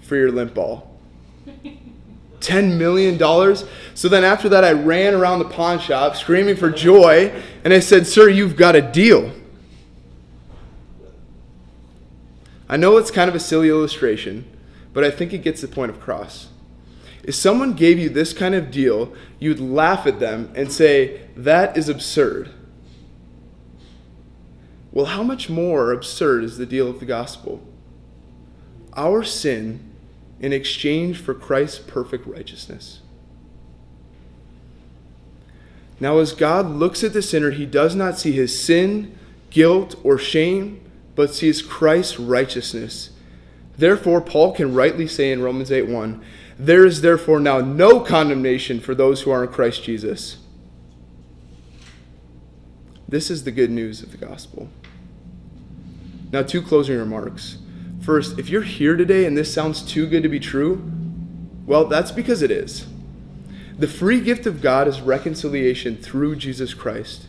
for 0.00 0.16
your 0.16 0.32
lint 0.32 0.54
ball. 0.54 0.98
$10 2.44 2.76
million. 2.76 3.18
So 3.94 4.08
then 4.08 4.24
after 4.24 4.48
that, 4.48 4.64
I 4.64 4.72
ran 4.72 5.14
around 5.14 5.38
the 5.38 5.44
pawn 5.46 5.78
shop 5.78 6.16
screaming 6.16 6.56
for 6.56 6.70
joy, 6.70 7.32
and 7.64 7.72
I 7.72 7.80
said, 7.80 8.06
Sir, 8.06 8.28
you've 8.28 8.56
got 8.56 8.76
a 8.76 8.82
deal. 8.82 9.32
I 12.68 12.76
know 12.76 12.96
it's 12.96 13.10
kind 13.10 13.28
of 13.28 13.34
a 13.34 13.40
silly 13.40 13.68
illustration, 13.68 14.44
but 14.92 15.04
I 15.04 15.10
think 15.10 15.32
it 15.32 15.38
gets 15.38 15.60
the 15.60 15.68
point 15.68 15.90
across. 15.90 16.48
If 17.22 17.34
someone 17.34 17.72
gave 17.72 17.98
you 17.98 18.08
this 18.08 18.32
kind 18.32 18.54
of 18.54 18.70
deal, 18.70 19.14
you'd 19.38 19.60
laugh 19.60 20.06
at 20.06 20.20
them 20.20 20.52
and 20.54 20.70
say, 20.70 21.22
That 21.36 21.76
is 21.76 21.88
absurd. 21.88 22.50
Well, 24.92 25.06
how 25.06 25.22
much 25.22 25.50
more 25.50 25.90
absurd 25.90 26.44
is 26.44 26.58
the 26.58 26.66
deal 26.66 26.88
of 26.88 27.00
the 27.00 27.06
gospel? 27.06 27.60
Our 28.96 29.24
sin 29.24 29.93
in 30.44 30.52
exchange 30.52 31.16
for 31.16 31.32
Christ's 31.32 31.78
perfect 31.78 32.26
righteousness. 32.26 33.00
Now, 35.98 36.18
as 36.18 36.34
God 36.34 36.66
looks 36.66 37.02
at 37.02 37.14
the 37.14 37.22
sinner, 37.22 37.50
he 37.50 37.64
does 37.64 37.94
not 37.94 38.18
see 38.18 38.32
his 38.32 38.62
sin, 38.62 39.16
guilt, 39.48 39.94
or 40.04 40.18
shame, 40.18 40.82
but 41.14 41.34
sees 41.34 41.62
Christ's 41.62 42.20
righteousness. 42.20 43.08
Therefore, 43.78 44.20
Paul 44.20 44.52
can 44.52 44.74
rightly 44.74 45.06
say 45.06 45.32
in 45.32 45.40
Romans 45.40 45.72
8 45.72 45.88
1, 45.88 46.22
There 46.58 46.84
is 46.84 47.00
therefore 47.00 47.40
now 47.40 47.60
no 47.60 48.00
condemnation 48.00 48.80
for 48.80 48.94
those 48.94 49.22
who 49.22 49.30
are 49.30 49.44
in 49.44 49.50
Christ 49.50 49.82
Jesus. 49.82 50.36
This 53.08 53.30
is 53.30 53.44
the 53.44 53.50
good 53.50 53.70
news 53.70 54.02
of 54.02 54.10
the 54.10 54.18
gospel. 54.18 54.68
Now, 56.32 56.42
two 56.42 56.60
closing 56.60 56.98
remarks. 56.98 57.56
First, 58.04 58.38
if 58.38 58.50
you're 58.50 58.60
here 58.60 58.96
today 58.96 59.24
and 59.24 59.34
this 59.34 59.52
sounds 59.52 59.80
too 59.80 60.06
good 60.06 60.22
to 60.24 60.28
be 60.28 60.38
true, 60.38 60.92
well, 61.64 61.86
that's 61.86 62.12
because 62.12 62.42
it 62.42 62.50
is. 62.50 62.86
The 63.78 63.88
free 63.88 64.20
gift 64.20 64.44
of 64.44 64.60
God 64.60 64.86
is 64.86 65.00
reconciliation 65.00 65.96
through 65.96 66.36
Jesus 66.36 66.74
Christ. 66.74 67.28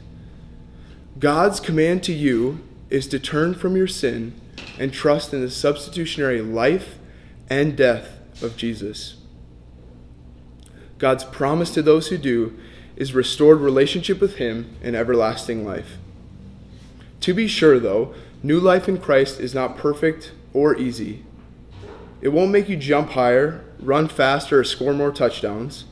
God's 1.17 1.61
command 1.61 2.03
to 2.03 2.13
you 2.13 2.59
is 2.89 3.07
to 3.07 3.19
turn 3.19 3.53
from 3.55 3.77
your 3.77 3.87
sin 3.87 4.33
and 4.77 4.91
trust 4.91 5.33
in 5.33 5.39
the 5.39 5.49
substitutionary 5.49 6.41
life 6.41 6.97
and 7.49 7.77
death 7.77 8.19
of 8.43 8.57
Jesus. 8.57 9.15
God's 10.97 11.23
promise 11.23 11.71
to 11.71 11.81
those 11.81 12.09
who 12.09 12.17
do 12.17 12.59
is 12.97 13.13
restored 13.13 13.61
relationship 13.61 14.19
with 14.19 14.35
Him 14.35 14.75
and 14.83 14.93
everlasting 14.93 15.63
life. 15.63 15.95
To 17.21 17.33
be 17.33 17.47
sure, 17.47 17.79
though, 17.79 18.13
new 18.43 18.59
life 18.59 18.89
in 18.89 18.97
Christ 18.97 19.39
is 19.39 19.55
not 19.55 19.77
perfect 19.77 20.33
or 20.55 20.77
easy. 20.77 21.23
It 22.21 22.29
won't 22.29 22.51
make 22.51 22.69
you 22.69 22.77
jump 22.77 23.11
higher, 23.11 23.63
run 23.79 24.07
faster, 24.07 24.61
or 24.61 24.63
score 24.63 24.93
more 24.93 25.11
touchdowns. 25.11 25.83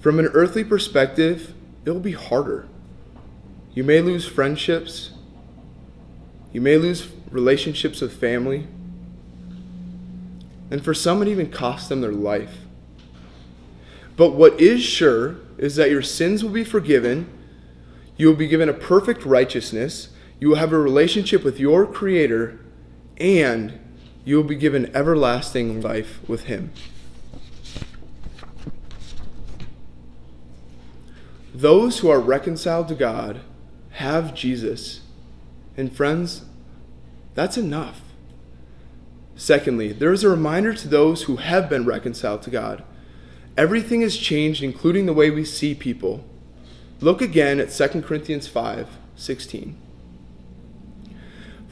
From 0.00 0.18
an 0.18 0.26
earthly 0.34 0.64
perspective, 0.64 1.54
it 1.84 1.90
will 1.90 2.00
be 2.00 2.12
harder. 2.12 2.66
You 3.72 3.84
may 3.84 4.00
lose 4.00 4.26
friendships, 4.26 5.12
you 6.52 6.60
may 6.60 6.76
lose 6.76 7.08
relationships 7.30 8.00
with 8.00 8.18
family. 8.18 8.66
And 10.70 10.84
for 10.84 10.94
some, 10.94 11.22
it 11.22 11.28
even 11.28 11.50
costs 11.50 11.88
them 11.88 12.00
their 12.00 12.12
life. 12.12 12.58
But 14.16 14.32
what 14.32 14.60
is 14.60 14.82
sure 14.82 15.36
is 15.56 15.76
that 15.76 15.90
your 15.90 16.02
sins 16.02 16.42
will 16.42 16.50
be 16.50 16.64
forgiven. 16.64 17.28
You 18.16 18.28
will 18.28 18.36
be 18.36 18.48
given 18.48 18.68
a 18.68 18.74
perfect 18.74 19.24
righteousness. 19.24 20.08
You 20.40 20.48
will 20.48 20.56
have 20.56 20.72
a 20.72 20.78
relationship 20.78 21.44
with 21.44 21.60
your 21.60 21.86
Creator. 21.86 22.58
And 23.18 23.78
you 24.24 24.36
will 24.36 24.44
be 24.44 24.56
given 24.56 24.94
everlasting 24.94 25.80
life 25.80 26.20
with 26.28 26.44
Him. 26.44 26.72
Those 31.54 32.00
who 32.00 32.08
are 32.08 32.20
reconciled 32.20 32.88
to 32.88 32.94
God 32.94 33.40
have 33.92 34.34
Jesus 34.34 35.02
and 35.76 35.94
friends, 35.94 36.44
that's 37.34 37.56
enough. 37.56 38.00
Secondly, 39.36 39.92
there 39.92 40.12
is 40.12 40.24
a 40.24 40.28
reminder 40.28 40.72
to 40.74 40.88
those 40.88 41.24
who 41.24 41.36
have 41.36 41.68
been 41.68 41.84
reconciled 41.84 42.42
to 42.42 42.50
God. 42.50 42.84
Everything 43.56 44.00
has 44.00 44.16
changed, 44.16 44.62
including 44.62 45.06
the 45.06 45.12
way 45.12 45.30
we 45.30 45.44
see 45.44 45.74
people. 45.74 46.24
Look 47.00 47.20
again 47.20 47.60
at 47.60 47.70
2 47.70 48.02
Corinthians 48.02 48.48
5 48.48 48.88
16. 49.16 49.76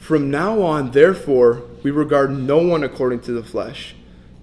From 0.03 0.29
now 0.29 0.61
on, 0.61 0.91
therefore, 0.91 1.63
we 1.81 1.89
regard 1.89 2.29
no 2.29 2.57
one 2.57 2.83
according 2.83 3.21
to 3.21 3.31
the 3.31 3.41
flesh. 3.41 3.95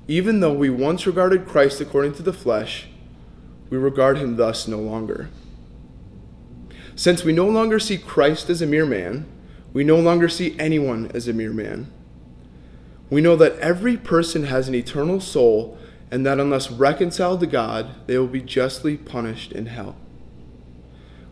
Even 0.09 0.41
though 0.41 0.55
we 0.55 0.71
once 0.71 1.07
regarded 1.07 1.45
Christ 1.45 1.83
according 1.83 2.15
to 2.15 2.23
the 2.23 2.33
flesh, 2.33 2.87
we 3.69 3.77
regard 3.77 4.17
him 4.17 4.37
thus 4.37 4.67
no 4.67 4.79
longer. 4.79 5.29
Since 6.97 7.25
we 7.25 7.35
no 7.35 7.47
longer 7.47 7.79
see 7.79 7.99
Christ 7.99 8.49
as 8.49 8.63
a 8.63 8.67
mere 8.67 8.87
man, 8.87 9.27
we 9.75 9.85
no 9.85 10.01
longer 10.01 10.31
see 10.31 10.57
anyone 10.59 11.11
as 11.13 11.29
a 11.29 11.35
mere 11.35 11.53
man. 11.53 11.93
We 13.11 13.21
know 13.21 13.37
that 13.37 13.59
every 13.59 13.99
person 13.99 14.45
has 14.45 14.67
an 14.67 14.75
eternal 14.75 15.21
soul, 15.21 15.77
and 16.11 16.25
that 16.25 16.41
unless 16.41 16.71
reconciled 16.71 17.41
to 17.41 17.47
God, 17.47 18.07
they 18.07 18.17
will 18.17 18.29
be 18.29 18.41
justly 18.41 18.97
punished 18.97 19.53
in 19.53 19.67
hell. 19.67 19.97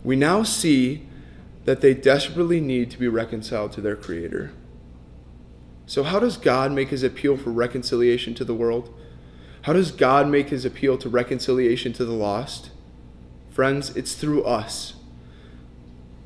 We 0.04 0.16
now 0.16 0.42
see 0.42 1.07
that 1.68 1.82
they 1.82 1.92
desperately 1.92 2.62
need 2.62 2.90
to 2.90 2.98
be 2.98 3.08
reconciled 3.08 3.70
to 3.70 3.82
their 3.82 3.94
Creator. 3.94 4.50
So, 5.84 6.02
how 6.02 6.18
does 6.18 6.38
God 6.38 6.72
make 6.72 6.88
his 6.88 7.02
appeal 7.02 7.36
for 7.36 7.50
reconciliation 7.50 8.34
to 8.36 8.44
the 8.46 8.54
world? 8.54 8.98
How 9.60 9.74
does 9.74 9.92
God 9.92 10.28
make 10.28 10.48
his 10.48 10.64
appeal 10.64 10.96
to 10.96 11.10
reconciliation 11.10 11.92
to 11.92 12.06
the 12.06 12.14
lost? 12.14 12.70
Friends, 13.50 13.94
it's 13.94 14.14
through 14.14 14.44
us. 14.44 14.94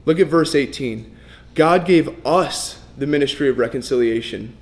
Look 0.04 0.20
at 0.20 0.28
verse 0.28 0.54
18. 0.54 1.12
God 1.56 1.86
gave 1.86 2.24
us 2.24 2.80
the 2.96 3.08
ministry 3.08 3.48
of 3.48 3.58
reconciliation. 3.58 4.56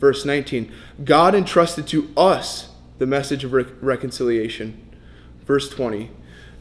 Verse 0.00 0.24
19 0.24 0.72
God 1.04 1.36
entrusted 1.36 1.86
to 1.86 2.10
us 2.16 2.70
the 2.98 3.06
message 3.06 3.44
of 3.44 3.52
re- 3.52 3.66
reconciliation. 3.80 4.90
Verse 5.44 5.70
20 5.70 6.10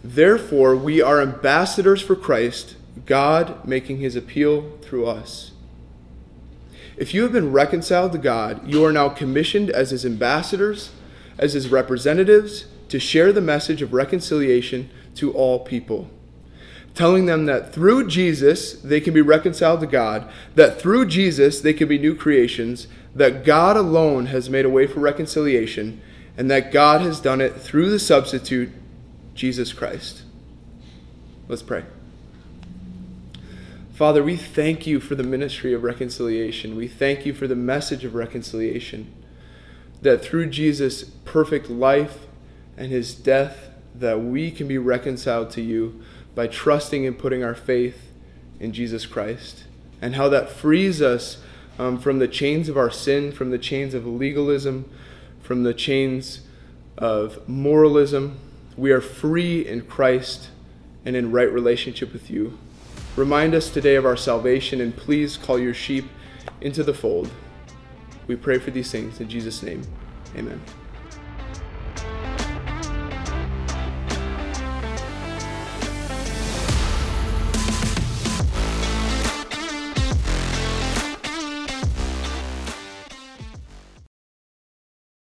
Therefore, 0.04 0.76
we 0.76 1.02
are 1.02 1.20
ambassadors 1.20 2.04
for 2.04 2.16
Christ, 2.16 2.76
God 3.06 3.68
making 3.68 3.98
his 3.98 4.16
appeal 4.16 4.78
through 4.82 5.08
us. 5.08 5.52
If 6.98 7.14
you 7.14 7.24
have 7.24 7.34
been 7.34 7.52
reconciled 7.52 8.14
to 8.14 8.18
God, 8.18 8.68
you 8.68 8.86
are 8.86 8.94
now 8.94 9.10
commissioned 9.10 9.70
as 9.70 9.92
his 9.92 10.06
ambassadors, 10.06 10.92
as 11.38 11.54
his 11.54 11.70
representatives, 11.70 12.66
to 12.88 13.00
share 13.00 13.34
the 13.34 13.42
message 13.42 13.82
of 13.82 13.94
reconciliation 13.94 14.90
to 15.16 15.34
all 15.34 15.60
people 15.60 16.10
telling 16.96 17.26
them 17.26 17.46
that 17.46 17.74
through 17.74 18.08
Jesus 18.08 18.74
they 18.74 19.00
can 19.00 19.14
be 19.14 19.22
reconciled 19.22 19.82
to 19.82 19.88
God, 19.88 20.28
that 20.56 20.80
through 20.82 21.06
Jesus 21.06 21.60
they 21.60 21.74
can 21.74 21.88
be 21.88 22.00
new 22.00 22.16
creations, 22.16 22.88
that 23.14 23.44
God 23.44 23.78
alone 23.78 24.28
has 24.28 24.50
made 24.50 24.66
a 24.66 24.70
way 24.70 24.88
for 24.88 25.02
reconciliation, 25.02 26.02
and 26.38 26.50
that 26.50 26.72
God 26.72 27.02
has 27.02 27.20
done 27.20 27.42
it 27.42 27.56
through 27.56 27.90
the 27.90 28.00
substitute, 28.00 28.72
Jesus 29.36 29.74
Christ. 29.74 30.24
Let's 31.48 31.62
pray. 31.62 31.84
Father, 33.96 34.22
we 34.22 34.36
thank 34.36 34.86
you 34.86 35.00
for 35.00 35.16
the 35.16 35.24
ministry 35.24 35.74
of 35.74 35.84
reconciliation. 35.84 36.76
We 36.76 36.90
thank 36.90 37.26
you 37.26 37.34
for 37.34 37.48
the 37.48 37.56
message 37.56 38.04
of 38.04 38.14
reconciliation. 38.14 39.14
That 40.02 40.22
through 40.22 40.48
Jesus' 40.48 41.06
perfect 41.24 41.70
life 41.70 42.28
and 42.76 42.92
his 42.92 43.16
death, 43.16 43.70
that 43.98 44.20
we 44.20 44.52
can 44.52 44.68
be 44.68 44.78
reconciled 44.78 45.50
to 45.52 45.62
you 45.62 46.04
by 46.36 46.48
trusting 46.48 47.08
and 47.08 47.18
putting 47.18 47.42
our 47.42 47.56
faith 47.56 48.12
in 48.60 48.74
Jesus 48.74 49.06
Christ, 49.06 49.64
and 50.02 50.16
how 50.16 50.28
that 50.28 50.50
frees 50.50 51.02
us 51.02 51.42
um, 51.80 51.98
from 51.98 52.20
the 52.20 52.28
chains 52.28 52.68
of 52.68 52.76
our 52.76 52.92
sin, 52.92 53.32
from 53.32 53.50
the 53.50 53.58
chains 53.58 53.94
of 53.94 54.06
legalism, 54.06 54.92
from 55.42 55.64
the 55.64 55.74
chains 55.74 56.42
of 56.98 57.48
moralism. 57.48 58.40
We 58.76 58.92
are 58.92 59.00
free 59.00 59.66
in 59.66 59.86
Christ 59.86 60.50
and 61.06 61.16
in 61.16 61.32
right 61.32 61.50
relationship 61.50 62.12
with 62.12 62.30
you. 62.30 62.58
Remind 63.16 63.56
us 63.56 63.70
today 63.70 63.96
of 63.96 64.06
our 64.06 64.18
salvation 64.18 64.82
and 64.82 64.96
please 64.96 65.38
call 65.38 65.58
your 65.58 65.74
sheep 65.74 66.06
into 66.60 66.84
the 66.84 66.94
fold. 66.94 67.32
We 68.28 68.36
pray 68.36 68.60
for 68.60 68.72
these 68.72 68.92
things 68.92 69.22
in 69.22 69.30
Jesus' 69.30 69.64
name. 69.64 69.84
Amen. 70.36 70.62